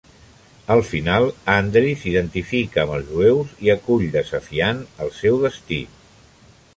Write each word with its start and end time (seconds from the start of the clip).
Al 0.75 0.79
final, 0.91 1.25
Andri 1.55 1.91
s'identifica 2.03 2.81
amb 2.85 2.95
els 2.95 3.11
jueus 3.17 3.51
i 3.67 3.71
acull 3.75 4.07
desafiant 4.19 4.81
el 5.07 5.13
seu 5.19 5.39
destí. 5.45 5.81